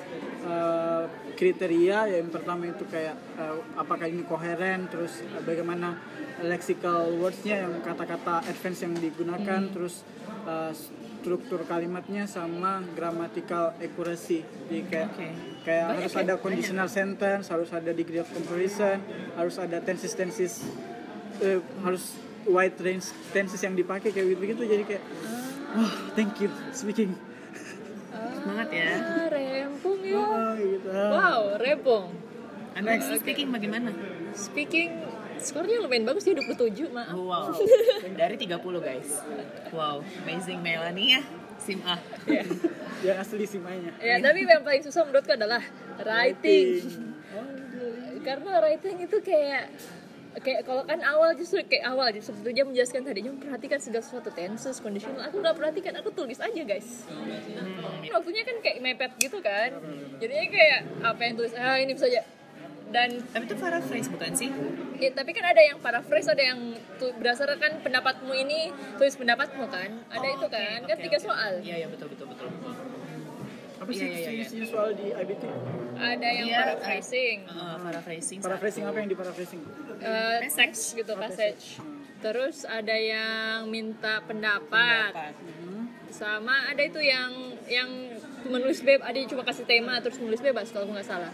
[0.47, 1.05] eh,
[1.35, 5.99] kriteria yang pertama itu kayak eh, apakah ini koheren terus eh, bagaimana
[6.47, 10.05] lexical wordsnya yang kata-kata advance yang digunakan terus
[10.45, 14.45] uh, struktur kalimatnya sama grammatical accuracy.
[14.45, 15.29] Jadi kayak Oke.
[15.67, 19.03] kayak harus ada conditional sentence harus ada degree of comparison
[19.35, 20.63] harus ada tenses tenses
[21.43, 22.15] eh, harus
[22.47, 25.03] wide range tenses yang dipakai kayak gitu begitu jadi kayak
[25.75, 27.19] wah thank you speaking
[28.47, 28.91] Semangat ya.
[28.95, 30.23] Ah, rempong ya.
[30.23, 32.07] oh, gitu Wow, rempong.
[32.79, 33.91] Anda speaking bagaimana?
[34.39, 35.03] Speaking
[35.43, 37.11] skornya lumayan bagus ya 27, maaf.
[37.11, 37.59] Wow.
[38.23, 39.19] Dari 30 guys.
[39.75, 41.23] Wow, amazing Melanie ya.
[41.59, 41.99] Sim A.
[42.31, 42.47] Ya.
[43.03, 45.59] yang asli simanya ya, tapi yang paling susah menurutku adalah
[46.05, 46.87] writing.
[48.23, 49.75] Karena writing itu kayak
[50.37, 54.77] kayak kalau kan awal justru kayak awal justru dia menjelaskan tadi memperhatikan segala sesuatu tenses
[54.85, 57.09] conditional aku nggak perhatikan aku tulis aja guys
[58.05, 59.73] Kan waktunya kan kayak mepet gitu kan
[60.21, 62.21] jadinya kayak apa yang tulis ah ini saja
[62.87, 64.47] dan Tapi itu paraphrase bukan sih?
[65.03, 66.71] Ya, tapi kan ada yang paraphrase, ada yang
[67.03, 71.27] tu, berdasarkan pendapatmu ini tulis pendapatmu kan, ada Oh, itu kan, oke, kan tiga oke.
[71.27, 71.53] soal.
[71.67, 72.49] Iya, iya betul betul betul.
[73.87, 74.43] Apa Iya, sih iya, iya.
[74.43, 75.43] isi soal di IBT
[75.95, 78.39] Ada yang Iya, paraphrasing, Uh, paraphrasing.
[78.41, 79.63] paraphrasing apa yang di paraphrasing
[79.97, 81.79] eh, teks gitu passage.
[82.19, 85.35] Terus ada yang minta pendapat, Pendapat.
[86.09, 87.31] sama ada itu yang
[87.65, 87.87] yang
[88.45, 91.31] menulis bebas, ada yang cuma kasih tema terus menulis bebas kalau aku nggak salah.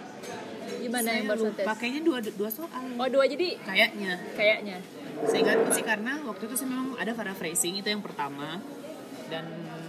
[0.74, 1.66] Gimana Saya yang lupa, tes?
[1.66, 2.82] Pakainya dua dua soal.
[2.92, 4.12] Oh dua jadi Kayaknya.
[4.34, 4.76] kayaknya.
[5.22, 8.58] Seingatku sih karena waktu itu sih memang ada paraphrasing itu yang pertama
[9.26, 9.46] dan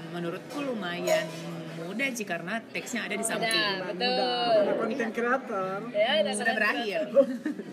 [0.10, 1.26] menurutku lumayan
[1.76, 3.50] mudah sih karena teksnya ada di samping.
[3.50, 4.60] Mudah, betul.
[4.60, 7.00] ada konten kreator Ya, ada sudah berakhir.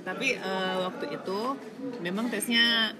[0.02, 1.40] Tapi eh, waktu itu
[1.98, 2.94] memang tesnya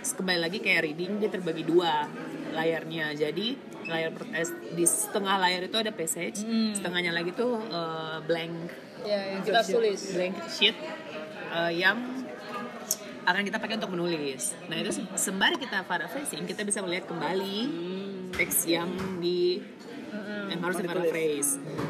[0.00, 2.06] kembali lagi kayak reading dia terbagi dua
[2.50, 3.12] layarnya.
[3.12, 3.46] Jadi
[3.84, 8.54] layar per- eh, di setengah layar itu ada passage, setengahnya lagi tuh eh, blank
[9.00, 10.10] Ya, yang kita tulis.
[10.10, 10.74] blank sheet
[11.50, 11.96] eh, yang
[13.22, 14.56] akan kita pakai untuk menulis.
[14.66, 17.58] Nah itu se- sembari kita paraphrasing kita bisa melihat kembali
[18.30, 19.60] teks yang di
[20.48, 21.48] yang harus.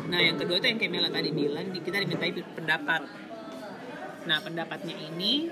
[0.09, 3.03] Nah yang kedua itu yang kayak Mela tadi bilang kita dimintai pendapat.
[4.25, 5.49] Nah pendapatnya ini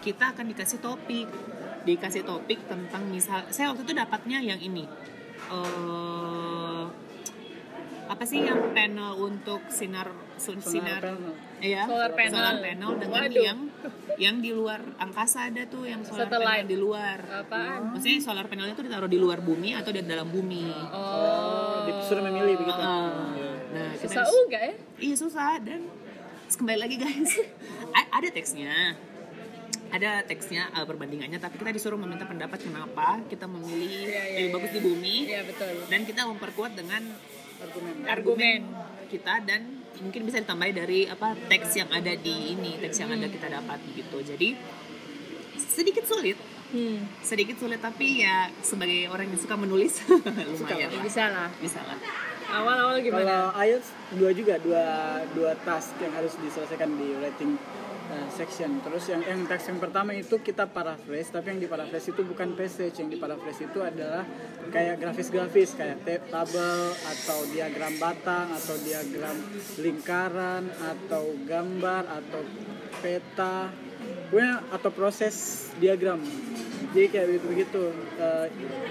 [0.00, 1.28] kita akan dikasih topik,
[1.82, 4.84] dikasih topik tentang misal saya waktu itu dapatnya yang ini.
[5.44, 6.84] eh
[8.04, 11.32] apa sih yang panel untuk sinar sun- sinar, panel.
[11.56, 12.30] Iya, Solar panel.
[12.30, 13.40] solar panel dengan Waduh.
[13.42, 13.58] yang
[14.14, 16.44] yang di luar angkasa ada tuh yang solar Satellite.
[16.46, 17.18] panel di luar.
[17.24, 17.96] Apaan?
[17.96, 20.68] Maksudnya solar panelnya tuh ditaruh di luar bumi atau di dalam bumi.
[20.92, 21.43] Oh.
[21.86, 23.32] Disuruh memilih begitu Ah.
[23.70, 24.74] Nah, kita Susah juga ya?
[24.96, 25.80] Iya susah dan
[26.48, 27.32] kembali lagi guys.
[28.16, 28.94] Ada teksnya.
[29.86, 34.50] Ada teksnya uh, perbandingannya tapi kita disuruh meminta pendapat kenapa kita memilih Iya, iya, lebih
[34.52, 35.70] bagus di bumi Iya betul.
[35.86, 37.02] dan kita memperkuat dengan
[37.56, 38.60] argumen Argumen.
[39.06, 39.60] kita dan
[39.96, 43.78] mungkin bisa ditambahi dari apa teks yang ada di ini teks yang ada kita dapat
[43.94, 44.58] gitu jadi
[45.54, 46.34] sedikit sulit
[46.74, 47.06] Hmm.
[47.22, 50.02] sedikit sulit tapi ya sebagai orang yang suka menulis
[50.50, 51.00] lumayan Ya, lah.
[51.00, 51.48] bisa lah.
[51.56, 51.98] bisa lah
[52.44, 53.50] Awal-awal Kalau gimana?
[53.56, 54.84] IELTS dua juga dua
[55.30, 57.58] dua task yang harus diselesaikan di writing
[58.06, 58.78] uh, section.
[58.78, 62.54] Terus yang yang task yang pertama itu kita paraphrase, tapi yang di paraphrase itu bukan
[62.54, 64.22] passage, yang di paraphrase itu adalah
[64.70, 69.34] kayak grafis-grafis kayak ta- tabel atau diagram batang atau diagram
[69.80, 72.40] lingkaran atau gambar atau
[73.00, 73.72] peta,
[74.34, 75.34] pokoknya atau proses
[75.78, 76.18] diagram.
[76.90, 77.82] Jadi kayak begitu begitu.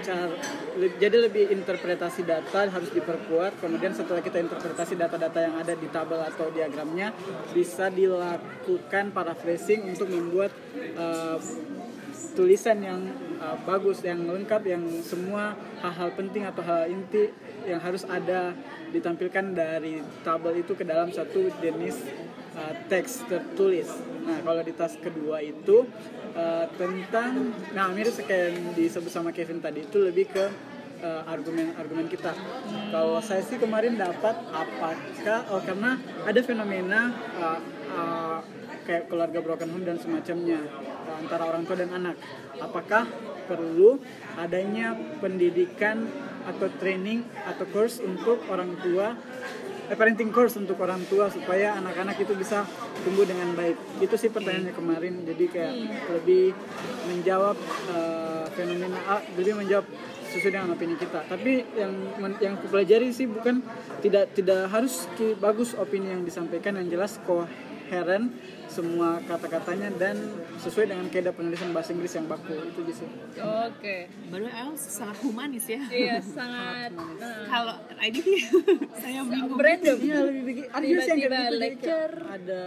[0.00, 0.32] cara
[0.80, 3.60] le- jadi lebih interpretasi data harus diperkuat.
[3.60, 7.12] Kemudian setelah kita interpretasi data-data yang ada di tabel atau diagramnya,
[7.52, 10.48] bisa dilakukan paraphrasing untuk membuat
[10.96, 11.36] uh,
[12.32, 13.04] tulisan yang
[13.36, 15.52] uh, bagus, yang lengkap, yang semua
[15.84, 17.28] hal-hal penting atau hal inti
[17.68, 18.56] yang harus ada
[18.96, 22.00] ditampilkan dari tabel itu ke dalam satu jenis
[22.56, 23.90] uh, teks tertulis.
[24.24, 25.84] Nah, kalau di tas kedua itu
[26.34, 30.44] uh, tentang, nah mirip kayak yang disebut sama Kevin tadi itu lebih ke
[31.04, 32.32] uh, argumen-argumen kita.
[32.88, 37.60] Kalau saya sih kemarin dapat apakah, oh karena ada fenomena uh,
[37.92, 38.38] uh,
[38.84, 40.60] kayak keluarga broken home dan semacamnya
[41.08, 42.16] uh, antara orang tua dan anak.
[42.60, 43.04] Apakah
[43.44, 44.00] perlu
[44.40, 46.08] adanya pendidikan
[46.44, 52.16] atau training atau course untuk orang tua eh, parenting course untuk orang tua supaya anak-anak
[52.16, 52.64] itu bisa
[53.04, 53.76] tumbuh dengan baik.
[54.00, 55.14] Itu sih pertanyaannya kemarin.
[55.28, 55.74] Jadi kayak
[56.20, 56.56] lebih
[57.12, 57.56] menjawab
[57.92, 59.84] uh, fenomena ah, lebih menjawab
[60.32, 61.20] sesuai dengan opini kita.
[61.28, 61.92] Tapi yang
[62.40, 63.60] yang aku pelajari sih bukan
[64.00, 65.06] tidak tidak harus
[65.38, 66.80] bagus opini yang disampaikan.
[66.80, 68.32] Yang jelas koheren
[68.74, 70.18] semua kata-katanya dan
[70.56, 73.06] sesuai dengan kaidah penulisan bahasa Inggris yang baku itu sih
[73.38, 74.10] Oke.
[74.28, 78.26] baru IELTS sangat humanis ya Iya, sangat nah, kalau IDT
[79.00, 79.96] saya bingung random.
[79.96, 82.14] Iya lebih bikin ada yang kayak gitu, kayak lecture.
[82.26, 82.62] ada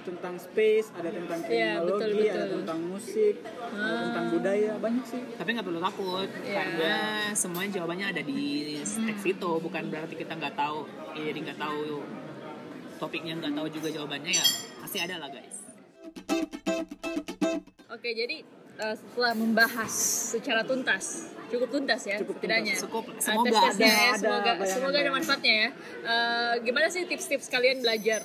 [0.00, 2.56] tentang space, ada tentang Iya, teknologi, betul, ada betul.
[2.56, 3.34] tentang musik,
[3.68, 5.22] ada tentang budaya, banyak sih.
[5.34, 6.54] tapi nggak perlu takut Iya.
[6.56, 6.94] karena
[7.34, 8.40] semuanya jawabannya ada di
[8.80, 10.78] teks itu bukan berarti kita nggak tahu
[11.12, 11.82] ya, jadi nggak tahu
[12.96, 14.46] topiknya nggak tahu juga jawabannya ya
[14.90, 15.54] pasti ada lah guys
[17.90, 18.42] Oke, jadi
[18.76, 19.92] eh, setelah membahas
[20.32, 22.74] secara tuntas, cukup tuntas ya, Cukup setidaknya.
[22.74, 22.82] tuntas.
[22.82, 23.04] Cukup.
[23.06, 24.72] Eh, Semoga tes-tesnya ada- ya, ada semoga bayangan-bayangan.
[24.72, 25.68] semoga ada manfaatnya ya.
[26.02, 28.22] Eh, gimana sih tips-tips kalian belajar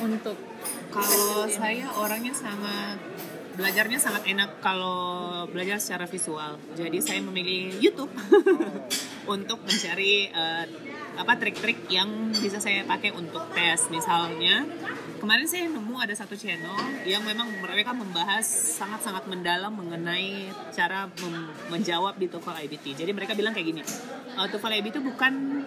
[0.00, 0.34] untuk
[0.88, 2.98] Kalau saya orangnya sangat
[3.54, 4.98] belajarnya sangat enak kalau
[5.46, 6.56] belajar secara visual.
[6.72, 8.10] Jadi saya memilih YouTube
[9.34, 10.64] untuk mencari eh,
[11.18, 13.90] apa trik-trik yang bisa saya pakai untuk tes.
[13.90, 14.62] Misalnya
[15.18, 21.10] kemarin saya nemu ada satu channel yang memang mereka membahas sangat-sangat mendalam mengenai cara
[21.74, 23.02] menjawab di TOEFL IBT.
[23.02, 25.66] Jadi mereka bilang kayak gini, eh, TOEFL IBT bukan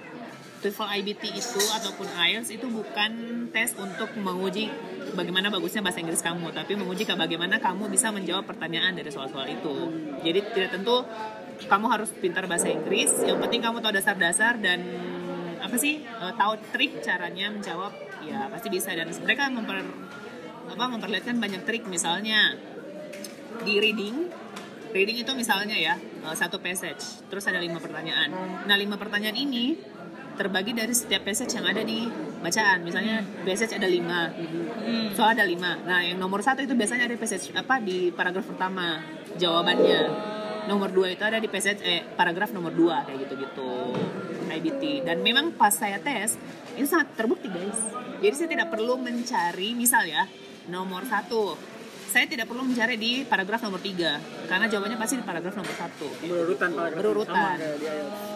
[0.64, 3.12] TOEFL IBT itu ataupun IELTS itu bukan
[3.50, 4.70] tes untuk menguji
[5.18, 9.50] bagaimana bagusnya bahasa Inggris kamu, tapi menguji ke bagaimana kamu bisa menjawab pertanyaan dari soal-soal
[9.50, 9.76] itu.
[10.22, 11.04] Jadi tidak tentu
[11.66, 14.82] kamu harus pintar bahasa Inggris, yang penting kamu tahu dasar-dasar dan
[15.62, 17.94] apa sih eh, tahu trik caranya menjawab?
[18.26, 18.92] Ya pasti bisa.
[18.98, 19.86] Dan mereka memper
[20.68, 21.86] apa memperlihatkan banyak trik.
[21.86, 22.58] Misalnya
[23.62, 24.32] di reading
[24.92, 28.34] reading itu misalnya ya eh, satu passage terus ada lima pertanyaan.
[28.66, 29.78] Nah lima pertanyaan ini
[30.32, 32.10] terbagi dari setiap passage yang ada di
[32.42, 32.82] bacaan.
[32.82, 34.34] Misalnya passage ada lima.
[35.14, 35.78] Soal ada lima.
[35.86, 38.98] Nah yang nomor satu itu biasanya ada passage apa di paragraf pertama
[39.38, 40.32] jawabannya
[40.64, 43.72] nomor dua itu ada di passage eh paragraf nomor dua kayak gitu gitu
[44.48, 46.36] IBT dan memang pas saya tes
[46.74, 47.80] itu sangat terbukti guys
[48.20, 50.28] jadi saya tidak perlu mencari misal ya
[50.68, 51.56] nomor satu
[52.06, 56.08] saya tidak perlu mencari di paragraf nomor tiga karena jawabannya pasti di paragraf nomor satu
[56.22, 57.56] Berurutan paragraf Berurutan.
[57.56, 57.82] IELTS.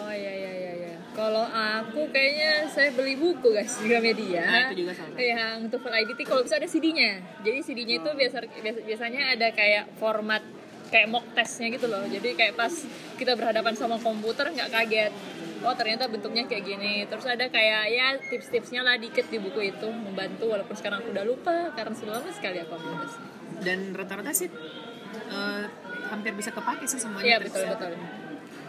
[0.00, 0.94] Oh iya iya iya iya.
[1.12, 4.40] Kalau aku kayaknya saya beli buku guys di Gramedia.
[4.42, 5.12] Nah, itu juga sama.
[5.14, 7.20] Yang TOEFL IBT kalau bisa ada CD-nya.
[7.40, 10.40] Jadi CD-nya itu biasa, biasa- biasanya ada kayak format
[10.88, 12.02] kayak mock testnya gitu loh.
[12.06, 12.72] Jadi kayak pas
[13.16, 15.12] kita berhadapan sama komputer nggak kaget.
[15.64, 17.04] Oh ternyata bentuknya kayak gini.
[17.08, 21.24] Terus ada kayak ya tips-tipsnya lah dikit di buku itu membantu walaupun sekarang aku udah
[21.26, 23.08] lupa karena sudah lama sekali aku ambil
[23.62, 24.50] dan rata-rata sih
[25.32, 25.64] eh,
[26.10, 27.92] hampir bisa kepake sih semuanya Iya betul betul.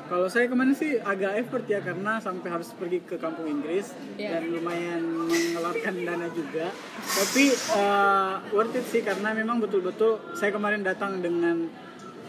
[0.08, 4.40] Kalau saya kemarin sih agak effort ya karena sampai harus pergi ke kampung Inggris Iya.
[4.40, 6.72] dan lumayan mengeluarkan dana juga.
[6.96, 11.68] Tapi uh, worth it sih karena memang betul-betul saya kemarin datang dengan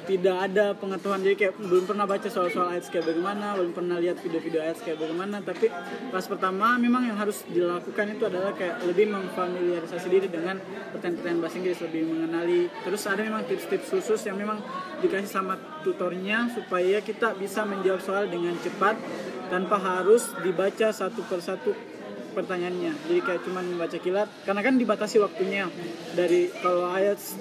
[0.08, 4.16] tidak ada pengetahuan jadi kayak belum pernah baca soal-soal ayat kayak bagaimana, belum pernah lihat
[4.24, 5.44] video-video ayat kayak bagaimana.
[5.44, 5.68] Tapi
[6.08, 10.56] pas pertama memang yang harus dilakukan itu adalah kayak lebih memfamiliarisasi diri dengan
[10.96, 12.72] pertanyaan-pertanyaan bahasa Inggris, lebih mengenali.
[12.72, 14.64] Terus ada memang tips-tips khusus yang memang
[15.04, 18.96] dikasih sama tutornya supaya kita bisa menjawab soal dengan cepat
[19.52, 21.76] tanpa harus dibaca satu persatu
[22.36, 25.66] pertanyaannya jadi kayak cuman membaca kilat karena kan dibatasi waktunya
[26.14, 27.40] dari kalau IELTS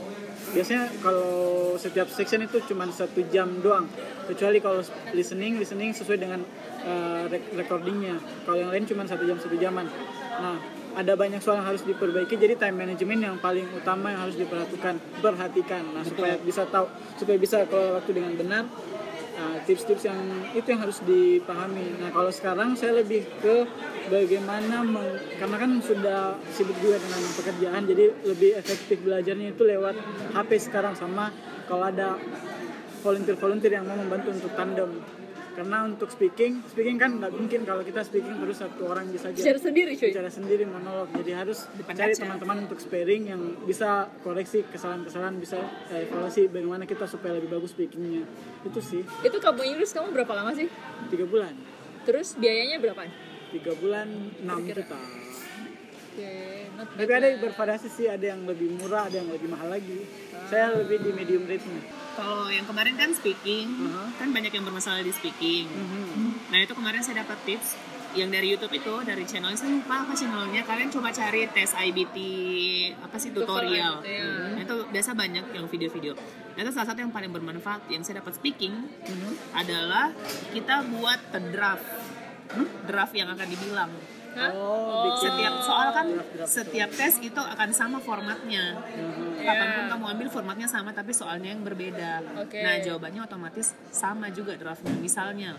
[0.56, 3.88] biasanya kalau setiap section itu cuma satu jam doang.
[4.28, 4.84] Kecuali kalau
[5.16, 6.44] listening listening sesuai dengan
[6.84, 8.20] uh, recordingnya.
[8.44, 9.88] Kalau yang lain cuma satu jam satu jaman.
[10.40, 10.58] Nah
[10.98, 12.36] ada banyak soal yang harus diperbaiki.
[12.40, 17.38] Jadi time management yang paling utama yang harus diperhatikan perhatikan nah supaya bisa tahu supaya
[17.38, 18.64] bisa kelola waktu dengan benar
[19.38, 20.18] Nah, tips-tips yang
[20.58, 21.94] itu yang harus dipahami.
[22.02, 23.70] Nah, kalau sekarang saya lebih ke
[24.10, 29.94] bagaimana meng- karena kan sudah sibuk juga dengan pekerjaan, jadi lebih efektif belajarnya itu lewat
[30.34, 31.30] HP sekarang sama
[31.70, 32.18] kalau ada
[33.06, 35.06] volunteer-volunteer yang mau membantu untuk tandem.
[35.58, 39.42] Karena untuk speaking, speaking kan nggak mungkin kalau kita speaking terus satu orang bisa aja
[39.42, 40.14] Bicara sendiri cuy.
[40.14, 41.10] bicara sendiri monolog.
[41.18, 42.22] Jadi harus Depan cari kaca.
[42.22, 45.58] teman-teman untuk sparing yang bisa koreksi kesalahan-kesalahan bisa
[45.90, 48.30] eh, evaluasi bagaimana kita supaya lebih bagus speakingnya.
[48.70, 49.02] Itu sih.
[49.26, 50.70] Itu kamu Inggris kamu berapa lama sih?
[51.10, 51.58] tiga bulan.
[52.06, 53.10] Terus biayanya berapa?
[53.50, 54.94] tiga bulan enam juta.
[54.94, 60.06] Bad tapi ada bervariasi sih ada yang lebih murah ada yang lebih mahal lagi.
[60.54, 64.10] Saya lebih di medium rate-nya Kalau yang kemarin kan speaking, Aha.
[64.18, 65.70] kan banyak yang bermasalah di speaking.
[65.70, 66.50] Mhm.
[66.50, 67.78] Nah itu kemarin saya dapat tips
[68.18, 72.18] yang dari YouTube itu dari channel saya lupa apa channelnya kalian coba cari tes IBT
[72.98, 74.26] apa sih tutorial IBT, ya.
[74.58, 76.14] Nah, itu biasa banyak yang video-video
[76.58, 78.74] nah, itu salah satu yang paling bermanfaat yang saya dapat speaking
[79.54, 80.10] adalah
[80.50, 81.20] kita buat
[81.54, 81.86] draft
[82.90, 83.92] draft yang akan dibilang
[84.38, 84.52] Hah?
[84.54, 86.08] oh, bikin setiap soal kan
[86.46, 89.42] setiap tes itu akan sama formatnya Mhm.
[89.42, 89.90] kapan pun Ya.
[89.92, 92.60] kamu ambil formatnya sama tapi soalnya yang berbeda Oke.
[92.60, 95.58] nah jawabannya otomatis sama juga draftnya misalnya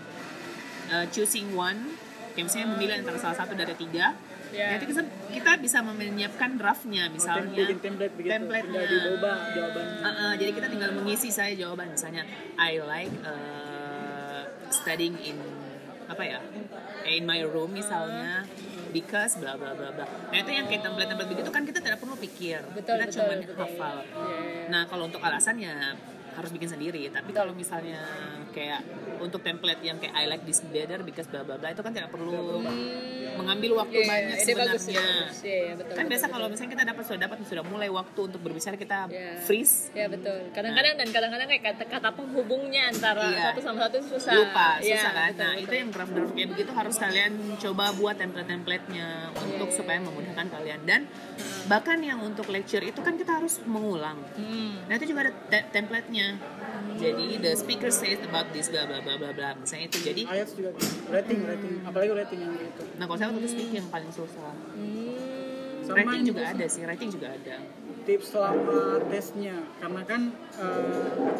[0.89, 1.91] uh, choosing one
[2.33, 4.15] kayak misalnya memilih antara salah satu dari tiga
[4.49, 4.73] Ya.
[4.73, 8.81] nanti kita, kita bisa menyiapkan draftnya misalnya bikin template begitu template-nya.
[8.81, 12.25] tinggal diubah jawabannya Uh, uh, jadi kita tinggal mengisi saya jawaban misalnya
[12.57, 15.37] I like uh, studying in
[16.09, 16.41] apa ya
[17.05, 18.49] in my room misalnya
[18.97, 20.07] because bla bla bla bla.
[20.33, 23.35] Nah itu yang kayak template-template begitu kan kita tidak perlu pikir, Betul, kita betul, cuma
[23.37, 23.57] betul.
[23.61, 23.97] hafal.
[24.01, 24.73] Iya.
[24.73, 25.93] Nah kalau untuk alasan ya
[26.39, 27.03] harus bikin sendiri.
[27.09, 27.99] Tapi kalau misalnya
[28.49, 28.81] kayak
[29.19, 32.09] untuk template yang kayak I like this better because bla bla bla itu kan tidak
[32.09, 32.63] perlu
[33.35, 34.67] mengambil waktu Iya, banyak sebenarnya.
[34.67, 34.85] bagus.
[34.89, 35.07] Iya,
[35.45, 36.35] iya, betul, kan betul, biasa betul.
[36.35, 39.33] kalau misalnya kita dapat sudah dapat sudah mulai waktu untuk berbicara kita Iya.
[39.41, 40.39] freeze Ya betul.
[40.51, 43.43] Kadang-kadang dan kadang-kadang kayak kata, kata penghubungnya antara Iya.
[43.49, 44.33] satu sama satu susah.
[44.35, 45.65] lupa Iya, susah kan betul, nah betul.
[45.65, 49.77] itu yang draft draft kayak begitu harus kalian coba buat template templatenya untuk Iya.
[49.77, 51.01] supaya memudahkan kalian dan
[51.65, 54.83] bahkan yang untuk lecture itu kan kita harus mengulang Hmm.
[54.85, 56.28] nah itu juga ada te- templatenya
[56.99, 59.51] jadi the speaker says about this bla bla bla bla bla.
[59.55, 59.99] Misalnya itu.
[60.03, 60.71] Jadi IELTS juga
[61.15, 61.73] rating rating.
[61.87, 64.53] Apalagi rating yang gitu nah kalau saya waktu itu speaking yang paling susah.
[64.75, 65.89] Hmm.
[65.89, 67.57] Ini juga ada sih writing juga ada.
[68.05, 69.57] Tips selama tesnya.
[69.81, 70.21] Karena kan
[70.61, 71.33] eh,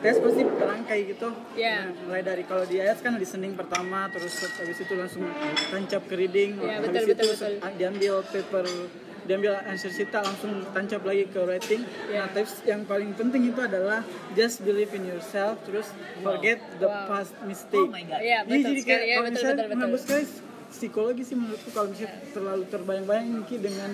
[0.00, 1.28] tes pasti berangkai gitu.
[1.56, 1.76] Iya.
[1.88, 5.24] Nah, mulai dari kalau di IELTS kan listening pertama terus habis itu langsung
[5.72, 6.60] tancap ke reading.
[6.60, 7.72] Iya, habis betul, itu betul, betul.
[7.76, 8.66] diambil paper
[9.22, 12.18] diambil answer sheet langsung tancap lagi ke writing Iya.
[12.18, 14.00] nah tips yang paling penting itu adalah
[14.32, 17.06] just believe in yourself terus forget the Wow.
[17.08, 18.86] past mistake oh my god Iya, Iya, betul jadi sekali.
[18.86, 20.00] kayak Iya, kalau betul, misalnya betul, betul.
[20.00, 20.24] sekali
[20.70, 23.90] psikologi sih menurutku kalau misalnya terlalu terbayang-bayang mungkin dengan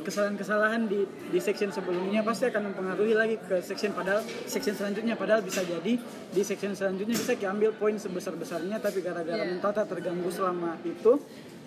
[0.00, 5.40] kesalahan-kesalahan di di section sebelumnya pasti akan mempengaruhi lagi ke section padahal section selanjutnya padahal
[5.40, 5.94] bisa jadi
[6.28, 11.22] di section selanjutnya bisa diambil poin sebesar-besarnya tapi gara-gara mental tak terganggu selama itu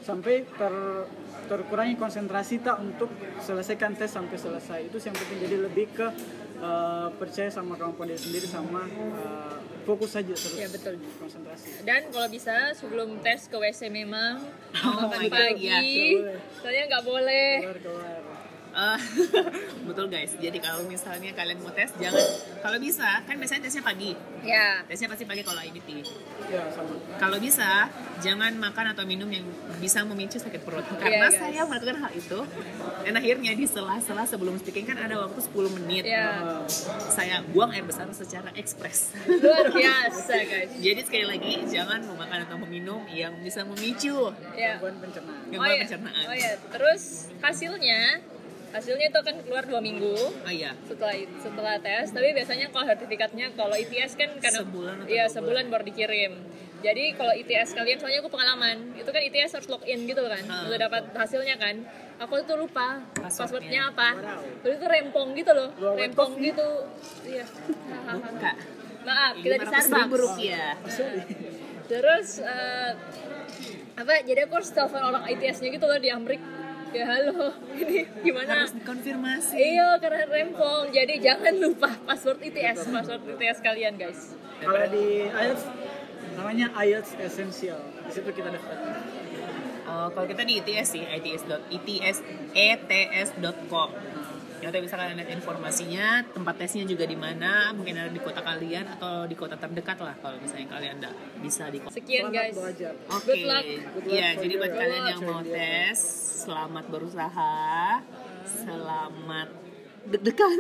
[0.06, 0.74] sampai ter
[1.46, 6.08] terkurangi konsentrasi tak untuk selesaikan tes sampai selesai itu yang penting jadi lebih ke
[6.58, 10.94] eh, percaya sama kemampuan diri sendiri sama eh, fokus saja terus Iya, betul.
[11.16, 14.42] konsentrasi Dan kalau bisa sebelum tes ke WC memang
[14.86, 15.66] Oh makan God, pagi.
[15.66, 15.82] iya.
[16.16, 16.38] Boleh.
[16.56, 17.50] Soalnya nggak boleh.
[17.60, 18.22] keluar keluar
[18.76, 19.00] Eh,
[19.88, 22.20] betul guys jadi kalau misalnya kalian mau tes jangan
[22.60, 24.12] kalau bisa kan biasanya tesnya pagi
[24.44, 24.84] Ya.
[24.84, 26.04] tesnya pasti pagi kalau IBT
[26.46, 27.88] ya sama Kalau bisa,
[28.20, 29.42] jangan makan atau minum yang
[29.80, 30.84] bisa memicu sakit perut.
[30.94, 31.34] Karena guys.
[31.34, 32.40] saya melakukan hal itu,
[33.02, 36.04] dan akhirnya di sela-sela sebelum speaking kan ada waktu 10 menit.
[36.06, 36.62] Ya.
[37.00, 39.16] Saya buang air besar secara ekspres.
[39.26, 40.70] Luar biasa guys.
[40.76, 44.78] Jadi sekali lagi, jangan memakan atau meminum yang bisa memicu Ya.
[44.78, 45.82] gangguan pencernaan Oh gangguan ya.
[45.82, 46.24] pencernaan.
[46.28, 46.52] Oh ya.
[46.70, 47.04] Terus
[47.40, 48.02] hasilnya
[48.76, 50.12] hasilnya itu akan keluar dua minggu.
[50.14, 50.76] Oh iya.
[50.84, 55.34] setelah setelah tes tapi biasanya kalau sertifikatnya kalau ITS kan karena Sebulan atau iya dua
[55.34, 56.34] sebulan baru dikirim.
[56.84, 60.68] Jadi kalau ITS kalian soalnya aku pengalaman itu kan ITS harus login gitu kan Ah.
[60.68, 61.76] udah dapat hasilnya kan.
[62.18, 63.32] Aku tuh lupa Passwordnya.
[63.42, 64.10] passwordnya apa.
[64.62, 66.68] Terus itu rempong gitu loh Luar rempong gitu.
[67.24, 67.46] Iya.
[69.06, 70.18] Maaf kita di Starbucks.
[70.18, 70.74] rupiah.
[70.86, 71.22] sorry
[71.86, 72.92] terus eh,
[73.94, 76.42] apa jadi aku harus telepon orang ITS-nya gitu loh di Amrik
[76.96, 79.52] ya halo ini gimana Harus konfirmasi.
[79.60, 84.32] Iya karena rempong jadi jangan lupa password ITS password ITS kalian guys
[84.64, 85.64] kalau di IELTS
[86.40, 88.78] namanya IELTS Essential di situ kita daftar
[89.86, 92.18] Oh, kalau kita di ITS sih, ITS dot ITS
[92.58, 93.90] ets.com.
[94.58, 98.42] Ya udah bisa kalian lihat informasinya, tempat tesnya juga di mana, mungkin ada di kota
[98.42, 101.94] kalian atau di kota terdekat lah kalau misalnya kalian nggak bisa di kota.
[102.02, 102.58] Sekian guys.
[102.58, 102.82] Oke,
[103.30, 103.62] Good luck.
[103.94, 106.00] Good luck ya for jadi buat kalian yang mau tes,
[106.46, 107.58] selamat berusaha,
[108.46, 109.50] selamat
[110.06, 110.54] deg-degan,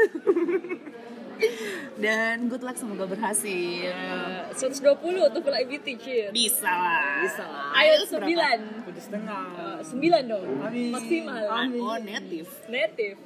[2.01, 3.93] dan good luck semoga berhasil.
[3.93, 6.27] Uh, 120 TOEFL IBT cheer.
[6.33, 7.21] Bisa lah.
[7.21, 7.69] Bisa lah.
[7.77, 8.57] IELTS berapa?
[8.81, 8.87] 9.
[8.89, 9.45] Tujuh setengah.
[9.77, 10.47] Uh, 9 dong.
[10.65, 10.89] Amin.
[10.89, 11.45] Maksimal.
[11.53, 11.81] Amin.
[11.85, 12.49] Oh, native.
[12.65, 13.17] Native.